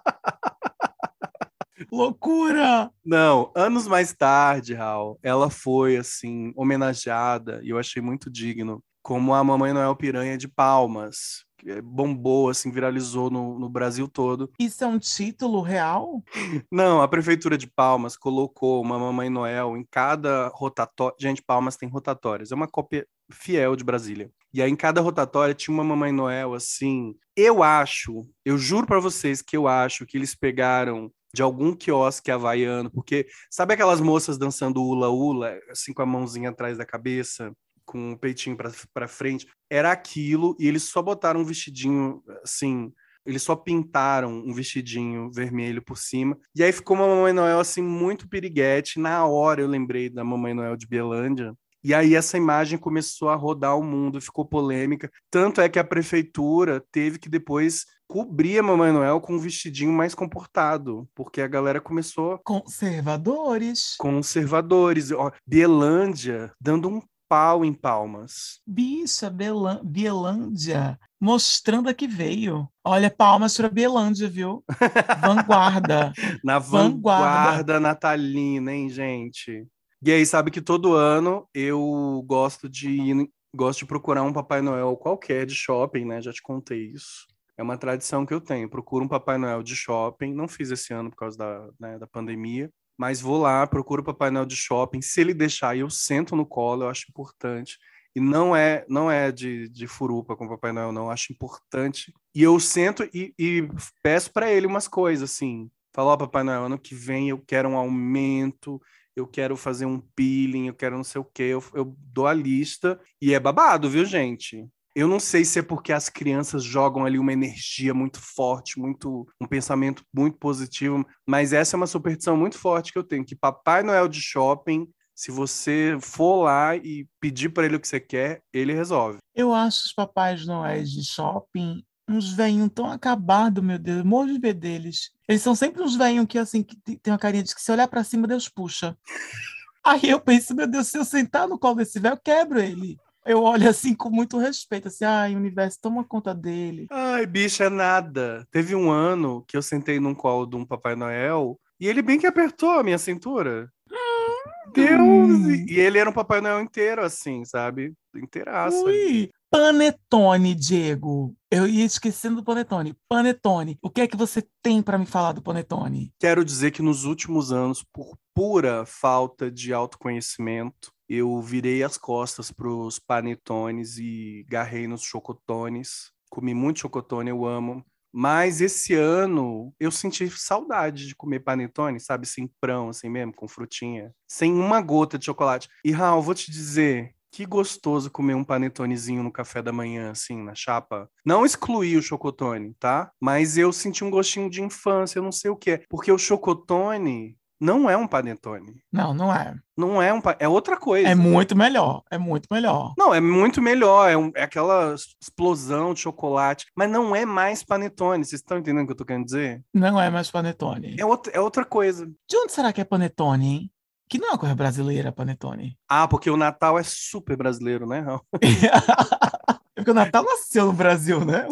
[1.90, 2.90] Loucura!
[3.04, 9.34] Não, anos mais tarde, Raul, ela foi assim homenageada e eu achei muito digno como
[9.34, 11.44] a Mamãe Noel Piranha de Palmas,
[11.82, 14.50] bombou, assim, viralizou no, no Brasil todo.
[14.58, 16.22] Isso é um título real?
[16.70, 21.16] Não, a Prefeitura de Palmas colocou uma Mamãe Noel em cada rotatória.
[21.20, 24.30] Gente, Palmas tem rotatórias, é uma cópia fiel de Brasília.
[24.52, 27.14] E aí, em cada rotatória, tinha uma Mamãe Noel, assim.
[27.34, 32.30] Eu acho, eu juro para vocês que eu acho que eles pegaram de algum quiosque
[32.30, 37.52] havaiano, porque sabe aquelas moças dançando ula-ula, assim com a mãozinha atrás da cabeça,
[37.84, 38.56] com o peitinho
[38.92, 39.46] para frente?
[39.70, 42.92] Era aquilo, e eles só botaram um vestidinho assim.
[43.24, 46.36] Eles só pintaram um vestidinho vermelho por cima.
[46.56, 48.98] E aí ficou uma Mamãe Noel assim muito piriguete.
[48.98, 53.34] Na hora eu lembrei da Mamãe Noel de Belândia, e aí essa imagem começou a
[53.34, 55.10] rodar o mundo, ficou polêmica.
[55.28, 59.90] Tanto é que a prefeitura teve que depois cobrir a Mamãe Noel com um vestidinho
[59.90, 62.38] mais comportado, porque a galera começou.
[62.44, 63.96] Conservadores.
[63.98, 65.10] Conservadores.
[65.10, 68.60] Ó, Bielândia dando um pau em palmas.
[68.66, 69.80] Bicha, Belan...
[69.82, 72.68] Bielândia mostrando a que veio.
[72.84, 74.62] Olha, palmas para Bielândia, viu?
[75.22, 76.12] Vanguarda.
[76.44, 77.24] Na vanguarda.
[77.24, 79.66] vanguarda natalina, hein, gente?
[80.04, 84.94] E aí, sabe que todo ano eu gosto de gosto de procurar um Papai Noel
[84.94, 86.20] qualquer de shopping, né?
[86.20, 87.26] Já te contei isso.
[87.56, 88.68] É uma tradição que eu tenho.
[88.68, 90.34] Procuro um Papai Noel de shopping.
[90.34, 92.70] Não fiz esse ano por causa da, né, da pandemia.
[92.96, 95.02] Mas vou lá, procuro o Papai Noel de shopping.
[95.02, 97.78] Se ele deixar, eu sento no colo, eu acho importante.
[98.14, 101.10] E não é não é de, de furupa com o Papai Noel, não.
[101.10, 102.12] Acho importante.
[102.34, 103.68] E eu sento e, e
[104.02, 105.70] peço para ele umas coisas, assim.
[105.94, 108.80] Falo, ó, oh, Papai Noel, ano que vem eu quero um aumento,
[109.14, 112.32] eu quero fazer um peeling, eu quero não sei o quê, eu, eu dou a
[112.32, 114.66] lista e é babado, viu, gente?
[114.94, 119.26] Eu não sei se é porque as crianças jogam ali uma energia muito forte, muito
[119.40, 123.34] um pensamento muito positivo, mas essa é uma superstição muito forte que eu tenho, que
[123.34, 128.00] Papai Noel de shopping, se você for lá e pedir para ele o que você
[128.00, 129.18] quer, ele resolve.
[129.34, 134.26] Eu acho os Papais Noéis de shopping uns velhinhos tão acabados, meu Deus, eu morro
[134.26, 135.10] de ver deles.
[135.26, 137.88] Eles são sempre uns velhinhos que, assim, que tem uma carinha de que se olhar
[137.88, 138.96] para cima, Deus puxa.
[139.84, 142.96] Aí eu penso, meu Deus, se eu sentar no colo desse velho, eu quebro ele.
[143.24, 146.86] Eu olho assim com muito respeito, assim, ai, universo, toma conta dele.
[146.90, 148.46] Ai, bicha, é nada.
[148.50, 152.18] Teve um ano que eu sentei num colo de um Papai Noel e ele bem
[152.18, 153.70] que apertou a minha cintura.
[153.90, 154.72] Hum.
[154.72, 155.68] Deus!
[155.68, 157.92] E ele era um Papai Noel inteiro, assim, sabe?
[158.14, 158.84] Inteiraço.
[158.84, 161.34] Ui, Panetone, Diego.
[161.50, 162.96] Eu ia esquecendo do Panetone.
[163.06, 163.78] Panetone.
[163.82, 166.10] O que é que você tem para me falar do Panetone?
[166.18, 172.50] Quero dizer que nos últimos anos, por pura falta de autoconhecimento, eu virei as costas
[172.50, 176.10] para os panetones e garrei nos chocotones.
[176.30, 177.84] Comi muito chocotone, eu amo.
[178.10, 182.26] Mas esse ano eu senti saudade de comer panetone, sabe?
[182.26, 184.14] Sem prão, assim mesmo, com frutinha.
[184.26, 185.68] Sem uma gota de chocolate.
[185.84, 190.42] E, Raul, vou te dizer, que gostoso comer um panetonezinho no café da manhã, assim,
[190.42, 191.10] na chapa.
[191.24, 193.10] Não excluí o chocotone, tá?
[193.18, 195.82] Mas eu senti um gostinho de infância, eu não sei o que é.
[195.88, 198.82] Porque o chocotone não é um panetone.
[198.92, 199.54] Não, não é.
[199.76, 201.08] Não é um é outra coisa.
[201.08, 202.92] É muito melhor, é muito melhor.
[202.98, 207.62] Não, é muito melhor, é, um, é aquela explosão de chocolate, mas não é mais
[207.62, 208.24] panetone.
[208.24, 209.62] Vocês estão entendendo o que eu tô querendo dizer?
[209.72, 210.96] Não é mais panetone.
[210.98, 212.04] É, outra, é outra coisa.
[212.28, 213.70] De onde será que é panetone, hein?
[214.08, 215.78] Que não é uma coisa brasileira, panetone.
[215.88, 218.04] Ah, porque o Natal é super brasileiro, né,
[219.82, 221.44] Porque o Natal nasceu no Brasil, né?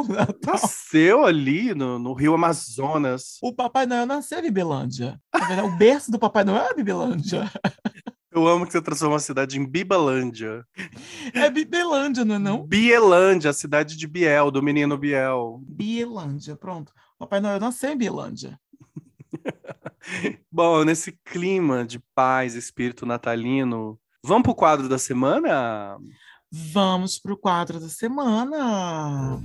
[0.47, 3.39] Nasceu ali no, no, Rio Amazonas.
[3.43, 5.21] O Papai Noel nasceu em Bibelândia.
[5.65, 7.51] O berço do Papai Noel é Bibelândia.
[8.31, 10.65] Eu amo que você transformou a cidade em Bibalândia.
[11.35, 12.65] É Bibelândia, não é não?
[12.65, 15.61] Bielândia, a cidade de Biel, do menino Biel.
[15.67, 16.93] Bielândia, pronto.
[17.19, 18.57] Papai Noel nasceu em Bielândia.
[20.53, 25.99] Bom, nesse clima de paz, espírito natalino, vamos para o quadro da semana?
[26.53, 29.41] Vamos para o quadro da semana.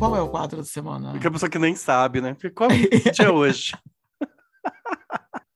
[0.00, 1.12] Qual é o quadro da semana?
[1.12, 2.36] Porque a pessoa que nem sabe, né?
[2.56, 3.76] Qual é o dia hoje?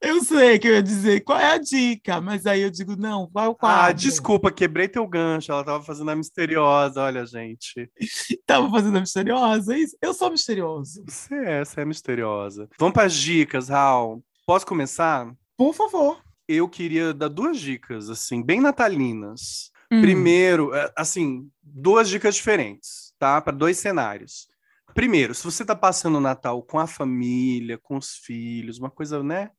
[0.03, 3.31] Eu sei que eu ia dizer qual é a dica, mas aí eu digo, não,
[3.31, 3.83] qual é o quadro?
[3.85, 5.53] Ah, desculpa, quebrei teu gancho.
[5.53, 7.89] Ela tava fazendo a misteriosa, olha, gente.
[8.45, 9.97] tava fazendo a misteriosa, é isso?
[10.03, 11.05] Eu sou misterioso.
[11.07, 12.69] Você é, você é misteriosa.
[12.77, 14.25] Vamos para as dicas, Raul.
[14.45, 15.33] Posso começar?
[15.57, 16.21] Por favor.
[16.49, 19.71] Eu queria dar duas dicas, assim, bem natalinas.
[19.91, 20.01] Hum.
[20.01, 23.41] Primeiro, é, assim, duas dicas diferentes, tá?
[23.41, 24.49] Para dois cenários.
[24.95, 29.23] Primeiro, se você tá passando o Natal com a família, com os filhos, uma coisa,
[29.23, 29.51] né?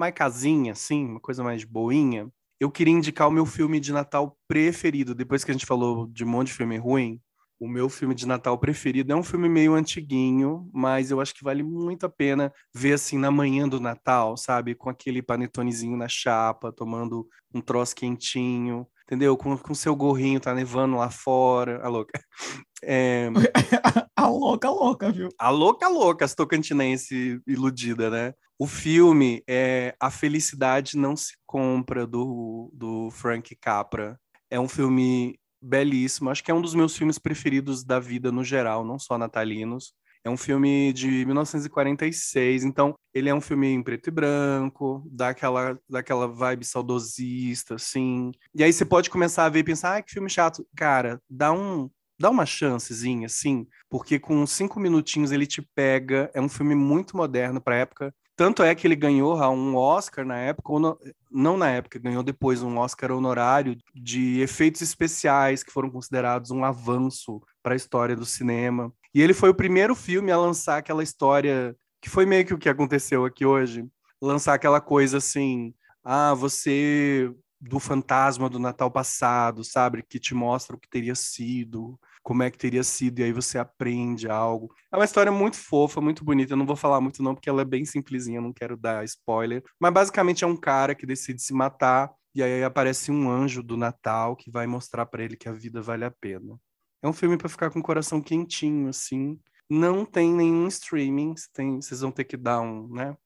[0.00, 4.36] Mais casinha, assim, uma coisa mais boinha, eu queria indicar o meu filme de Natal
[4.48, 5.14] preferido.
[5.14, 7.20] Depois que a gente falou de um monte de filme ruim,
[7.60, 9.12] o meu filme de Natal preferido.
[9.12, 13.18] É um filme meio antiguinho, mas eu acho que vale muito a pena ver assim
[13.18, 14.74] na manhã do Natal, sabe?
[14.74, 19.36] Com aquele panetonezinho na chapa, tomando um troço quentinho, entendeu?
[19.36, 21.84] Com, com seu gorrinho, tá nevando lá fora.
[21.84, 22.18] A louca.
[22.82, 23.28] É...
[24.16, 25.28] a louca, louca, viu?
[25.38, 28.32] A louca, louca, as tocantinense iludida, né?
[28.60, 34.20] O filme é A Felicidade Não Se Compra, do, do Frank Capra.
[34.50, 36.28] É um filme belíssimo.
[36.28, 39.94] Acho que é um dos meus filmes preferidos da vida no geral, não só natalinos.
[40.22, 45.30] É um filme de 1946, então ele é um filme em preto e branco, dá
[45.30, 48.30] aquela, dá aquela vibe saudosista, assim.
[48.54, 50.68] E aí você pode começar a ver e pensar, ah, que filme chato.
[50.76, 51.88] Cara, dá um,
[52.20, 56.30] dá uma chancezinha, assim, porque com cinco minutinhos ele te pega.
[56.34, 58.14] É um filme muito moderno para época.
[58.40, 60.98] Tanto é que ele ganhou um Oscar na época, ou
[61.30, 66.64] não na época, ganhou depois um Oscar honorário de efeitos especiais que foram considerados um
[66.64, 68.90] avanço para a história do cinema.
[69.12, 72.58] E ele foi o primeiro filme a lançar aquela história que foi meio que o
[72.58, 73.86] que aconteceu aqui hoje,
[74.22, 80.74] lançar aquela coisa assim, ah, você do fantasma do Natal passado, sabe, que te mostra
[80.74, 84.72] o que teria sido, como é que teria sido, e aí você aprende algo.
[84.92, 86.52] É uma história muito fofa, muito bonita.
[86.52, 89.62] Eu não vou falar muito, não, porque ela é bem simplesinha, não quero dar spoiler.
[89.78, 93.76] Mas basicamente é um cara que decide se matar, e aí aparece um anjo do
[93.76, 96.58] Natal que vai mostrar para ele que a vida vale a pena.
[97.02, 99.40] É um filme para ficar com o coração quentinho, assim.
[99.68, 103.16] Não tem nenhum streaming, tem, vocês vão ter que dar um, né?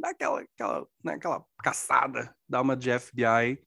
[0.00, 3.58] Dar aquela, aquela, né, aquela caçada, dar uma de FBI.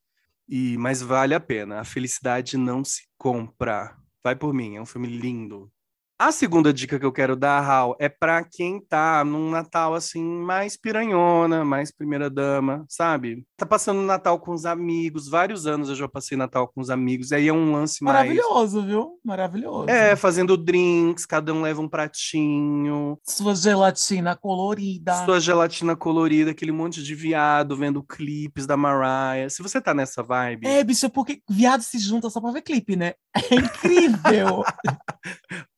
[0.47, 1.79] E, mas vale a pena.
[1.79, 3.97] A felicidade não se compra.
[4.27, 5.71] Vai por mim, é um filme lindo.
[6.19, 10.23] A segunda dica que eu quero dar, Raul, é para quem tá num Natal assim
[10.23, 13.45] mais piranhona, mais primeira dama, sabe?
[13.55, 17.31] Tá passando Natal com os amigos, vários anos eu já passei Natal com os amigos,
[17.31, 18.89] aí é um lance Maravilhoso, mais...
[18.89, 19.19] viu?
[19.23, 19.91] Maravilhoso.
[19.91, 23.19] É, fazendo drinks, cada um leva um pratinho.
[23.23, 25.23] Sua gelatina colorida.
[25.23, 29.51] Sua gelatina colorida, aquele monte de viado vendo clipes da Mariah.
[29.51, 30.65] Se você tá nessa vibe...
[30.65, 33.13] É, bicho, porque viado se junta só pra ver clipe, né?
[33.51, 34.63] É incrível!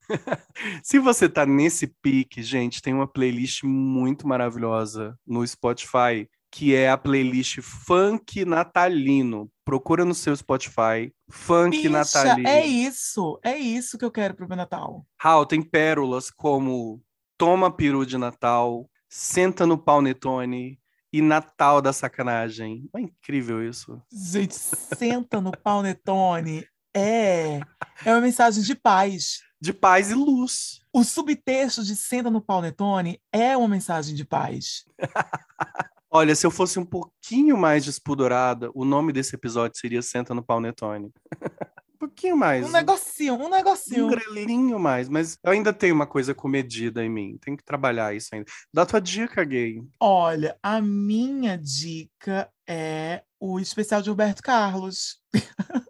[0.84, 6.90] Se você tá nesse pique, gente, tem uma playlist muito maravilhosa no Spotify, que é
[6.90, 9.50] a playlist Funk Natalino.
[9.64, 12.48] Procura no seu Spotify, Funk Bicha, Natalino.
[12.48, 15.06] É isso, é isso que eu quero pro meu Natal.
[15.20, 17.02] Raul, tem pérolas como
[17.38, 20.80] Toma Peru de Natal, Senta no Paunetone
[21.12, 22.88] e Natal da Sacanagem.
[22.96, 24.02] É incrível isso.
[24.12, 27.60] Gente, Senta no Paunetone é,
[28.06, 30.82] é uma mensagem de paz de paz e luz.
[30.94, 34.86] O subtexto de Senta no Paunetone é uma mensagem de paz.
[36.12, 40.44] Olha, se eu fosse um pouquinho mais despudorada, o nome desse episódio seria Senta no
[40.44, 41.12] Paunetone.
[41.94, 42.66] um pouquinho mais.
[42.66, 44.08] Um negocinho, um negocinho.
[44.08, 47.38] Um grelinho mais, mas eu ainda tenho uma coisa comedida em mim.
[47.40, 48.48] Tenho que trabalhar isso ainda.
[48.74, 49.84] Dá tua dica, gay.
[50.00, 55.22] Olha, a minha dica é o especial de Roberto Carlos.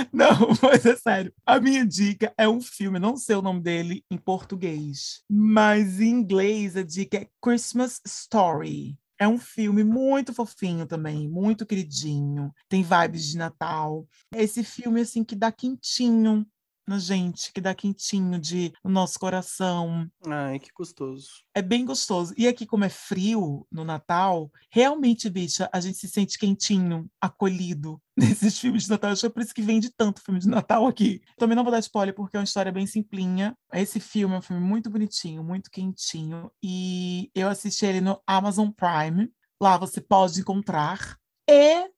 [0.12, 1.32] Não, mas é sério.
[1.44, 6.08] A minha dica é um filme, não sei o nome dele em português, mas em
[6.10, 8.98] inglês a dica é Christmas Story.
[9.18, 12.50] É um filme muito fofinho também, muito queridinho.
[12.68, 14.06] Tem vibes de Natal.
[14.34, 16.46] Esse filme, assim, que dá quentinho
[16.90, 20.10] na gente, que dá quentinho de no nosso coração.
[20.26, 21.44] Ai, que gostoso.
[21.54, 22.34] É bem gostoso.
[22.36, 28.02] E aqui, como é frio no Natal, realmente, bicha, a gente se sente quentinho, acolhido
[28.16, 29.12] nesses filmes de Natal.
[29.12, 31.22] Acho que é por isso que vende tanto filme de Natal aqui.
[31.38, 33.56] Também não vou dar spoiler, porque é uma história bem simplinha.
[33.72, 36.50] Esse filme é um filme muito bonitinho, muito quentinho.
[36.60, 39.30] E eu assisti ele no Amazon Prime.
[39.62, 41.16] Lá você pode encontrar.
[41.48, 41.88] E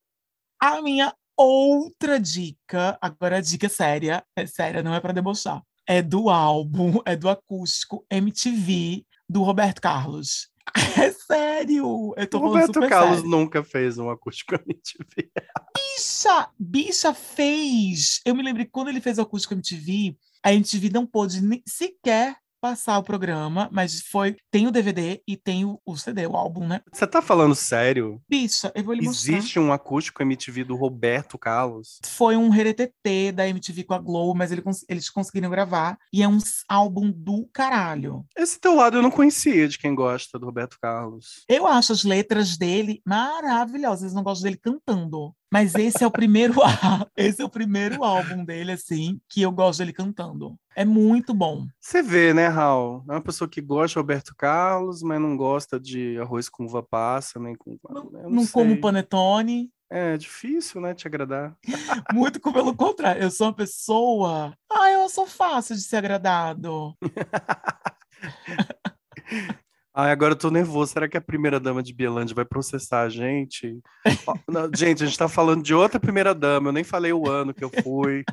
[0.61, 5.63] a minha Outra dica, agora a dica séria, é séria, não é para debochar.
[5.87, 10.51] É do álbum, é do acústico MTV do Roberto Carlos.
[11.03, 12.15] É sério!
[12.17, 13.31] Eu tô o Roberto Carlos sério.
[13.31, 15.31] nunca fez um acústico MTV.
[15.75, 16.49] Bicha!
[16.59, 18.21] Bicha fez!
[18.25, 21.63] Eu me lembro que quando ele fez o acústico MTV, a MTV não pôde nem
[21.67, 26.37] sequer passar o programa, mas foi tem o DVD e tem o, o CD, o
[26.37, 26.81] álbum, né?
[26.93, 28.23] Você tá falando sério?
[28.29, 29.37] Bicha, eu vou lhe mostrar.
[29.37, 31.99] Existe um acústico MTV do Roberto Carlos?
[32.07, 36.29] Foi um retetê da MTV com a Globo, mas ele, eles conseguiram gravar e é
[36.29, 38.25] um álbum do caralho.
[38.37, 41.45] Esse teu lado eu não conhecia de quem gosta do Roberto Carlos.
[41.49, 45.35] Eu acho as letras dele maravilhosas, eles não gostam dele cantando.
[45.53, 46.55] Mas esse é o primeiro
[47.15, 50.57] esse é o primeiro álbum dele assim que eu gosto dele cantando.
[50.75, 51.67] É muito bom.
[51.79, 53.05] Você vê, né, Raul?
[53.07, 56.83] É uma pessoa que gosta de Roberto Carlos, mas não gosta de arroz com uva
[56.83, 59.71] passa, nem com Não, não, não como panetone.
[59.91, 61.55] É difícil, né, te agradar.
[62.15, 63.23] Muito pelo contrário.
[63.23, 64.57] Eu sou uma pessoa.
[64.73, 66.97] Ah, eu sou fácil de ser agradado.
[69.95, 70.93] Ai, agora eu tô nervoso.
[70.93, 73.79] Será que a primeira dama de Bielândia vai processar a gente?
[74.49, 76.69] Não, gente, a gente tá falando de outra primeira dama.
[76.69, 78.25] Eu nem falei o ano que eu fui.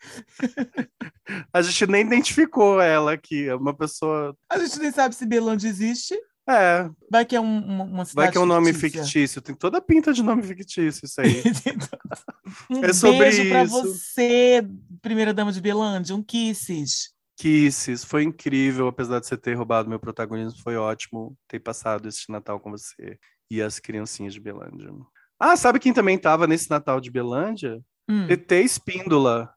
[1.52, 3.48] a gente nem identificou ela aqui.
[3.48, 4.34] É uma pessoa.
[4.50, 6.14] A gente nem sabe se Belândia existe.
[6.46, 9.02] É, Vai que é um- uma, uma cidade vai que é um nome fictícia.
[9.04, 9.40] fictício.
[9.40, 11.42] Tem toda a pinta de nome fictício isso aí.
[12.70, 13.82] um É sobre beijo pra isso.
[13.82, 14.62] você,
[15.00, 16.14] primeira dama de Belândia.
[16.14, 17.13] Um kisses.
[17.36, 22.30] Kisses, foi incrível, apesar de você ter roubado meu protagonismo, foi ótimo ter passado esse
[22.30, 23.18] Natal com você
[23.50, 24.90] e as criancinhas de Belândia.
[25.38, 27.80] Ah, sabe quem também tava nesse Natal de Belândia?
[28.08, 28.26] Hum.
[28.28, 29.52] TT Espíndola.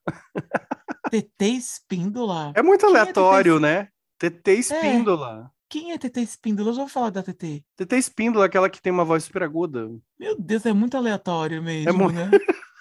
[1.12, 2.52] TT Espíndola?
[2.56, 3.90] É muito Quem é aleatório, né?
[4.18, 5.52] TT Espíndola.
[5.70, 6.70] Quem é TT Espíndola?
[6.70, 7.64] Eu já vou falar da TT.
[7.76, 9.88] TT Espíndola, aquela que tem uma voz super aguda.
[10.20, 12.32] Meu Deus, é muito aleatório mesmo, É mu- né?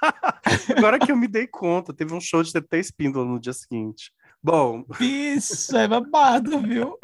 [0.76, 4.11] Agora que eu me dei conta, teve um show de TT Espíndola no dia seguinte.
[4.47, 6.97] Bom, Bicho, é babado, viu?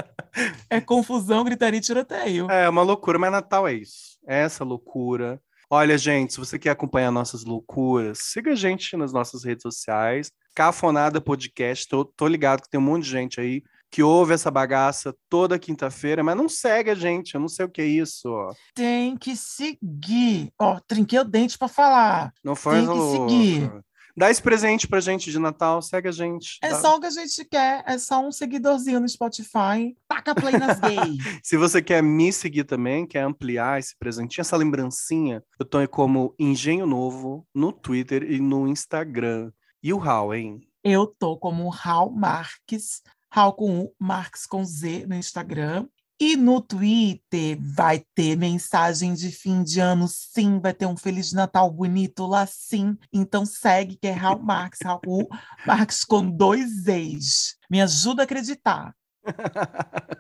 [0.71, 2.49] É confusão, gritaria e tiroteio.
[2.49, 4.17] É uma loucura, mas Natal é isso.
[4.29, 5.43] É essa loucura.
[5.69, 10.31] Olha, gente, se você quer acompanhar nossas loucuras, siga a gente nas nossas redes sociais.
[10.55, 11.89] Cafonada Podcast.
[11.89, 15.59] Tô, tô ligado que tem um monte de gente aí que ouve essa bagaça toda
[15.59, 17.35] quinta-feira, mas não segue a gente.
[17.35, 18.31] Eu não sei o que é isso.
[18.31, 18.55] Ó.
[18.73, 20.53] Tem que seguir.
[20.61, 22.33] Ó, trinquei o dente pra falar.
[22.45, 23.73] Não faz Tem que a seguir.
[24.17, 26.59] Dá esse presente pra gente de Natal, segue a gente.
[26.63, 27.83] É Dá- só o que a gente quer.
[27.87, 29.97] É só um seguidorzinho no Spotify.
[30.07, 31.17] Taca play nas gays.
[31.43, 36.35] Se você quer me seguir também, quer ampliar esse presentinho, essa lembrancinha, eu tô como
[36.39, 39.51] Engenho Novo no Twitter e no Instagram.
[39.83, 40.61] E o Raul, hein?
[40.85, 45.87] Eu tô como Raul Marques, Raul com U, Marques com Z no Instagram.
[46.25, 50.61] E no Twitter vai ter mensagem de fim de ano, sim.
[50.61, 52.97] Vai ter um Feliz Natal bonito lá, sim.
[53.13, 55.29] Então segue, que é Raul Marques, Raul
[55.67, 57.57] Marques com dois ex.
[57.69, 58.95] Me ajuda a acreditar.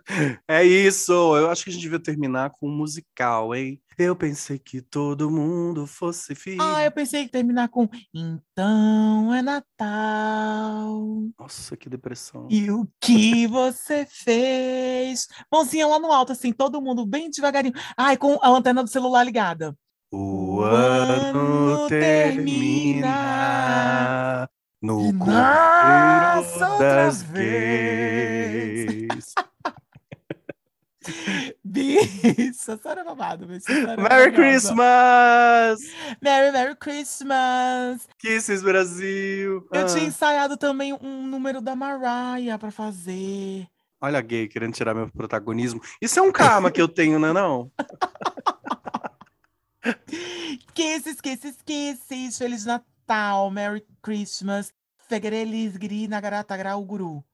[0.48, 1.12] É isso.
[1.12, 3.80] Eu acho que a gente devia terminar com um musical, hein?
[3.96, 6.60] Eu pensei que todo mundo fosse filho.
[6.60, 11.22] Ah, eu pensei que terminar com Então é Natal.
[11.38, 12.48] Nossa, que depressão.
[12.50, 15.28] E o que você fez?
[15.50, 17.74] Mãozinha lá no alto, assim, todo mundo bem devagarinho.
[17.96, 19.76] Ai, com a lanterna do celular ligada.
[20.10, 23.08] O O ano ano termina
[24.82, 26.42] no E outra
[26.78, 28.82] das gays.
[31.64, 33.44] Bicho, essa era babado.
[33.46, 34.30] bicho, era Merry.
[34.32, 35.80] Christmas!
[36.20, 38.06] Merry, Merry Christmas!
[38.18, 39.66] Kisses Brasil!
[39.72, 39.86] Eu Ah.
[39.86, 43.66] tinha ensaiado também um número da Mariah pra fazer.
[44.00, 45.80] Olha a gay querendo tirar meu protagonismo.
[46.00, 47.70] Isso é um karma que eu tenho, não é não?
[50.74, 52.38] Kisses, kisses, kisses.
[52.38, 52.86] Feliz Natal,
[53.50, 54.72] Merry Christmas.
[55.08, 57.24] Feguerelis, gri, nagarata, grau, guru.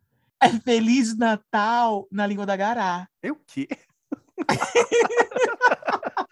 [0.41, 3.09] É Feliz Natal na língua da Gará.
[3.23, 3.69] Eu quê?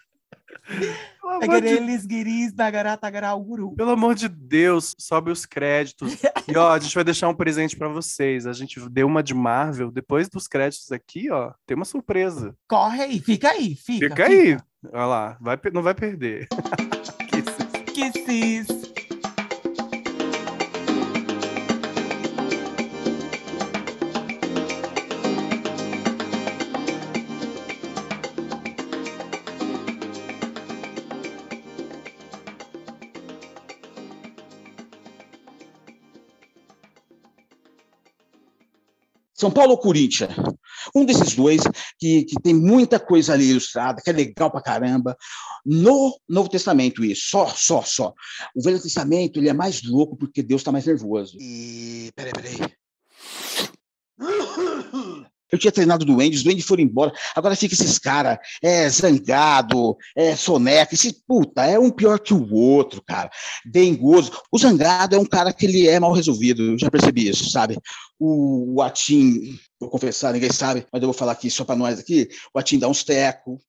[1.39, 3.73] Pelo amor, de, guris, nagarata, grau, guru.
[3.75, 6.21] pelo amor de Deus, sobe os créditos.
[6.47, 8.47] E ó, a gente vai deixar um presente pra vocês.
[8.47, 9.91] A gente deu uma de Marvel.
[9.91, 12.55] Depois dos créditos aqui, ó, tem uma surpresa.
[12.67, 14.09] Corre aí, fica aí, fica.
[14.09, 14.57] Fica aí.
[14.91, 16.47] Olha lá, vai, não vai perder.
[17.93, 18.13] Kisses.
[18.13, 18.76] Kisses.
[39.47, 40.33] São Paulo ou Corinthians?
[40.93, 41.61] Um desses dois
[41.97, 45.15] que, que tem muita coisa ali ilustrada, que é legal pra caramba.
[45.65, 48.13] No Novo Testamento, isso, só, só, só.
[48.53, 51.37] O Velho Testamento, ele é mais louco porque Deus está mais nervoso.
[51.39, 52.11] E.
[52.13, 52.57] Peraí, peraí.
[55.51, 57.11] Eu tinha treinado duendes, os duendes foram embora.
[57.35, 60.93] Agora fica esses caras, é zangado, é soneca.
[60.93, 63.29] Esse puta é um pior que o outro, cara.
[63.65, 64.31] Dengoso.
[64.51, 67.77] O zangado é um cara que ele é mal resolvido, eu já percebi isso, sabe?
[68.19, 71.99] O, o Atim, vou confessar, ninguém sabe, mas eu vou falar aqui só para nós
[71.99, 72.27] aqui.
[72.53, 73.59] O Atim dá uns teco,